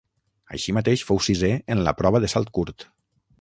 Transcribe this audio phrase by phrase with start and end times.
[0.55, 2.89] Així mateix fou sisè en la prova de salt curt.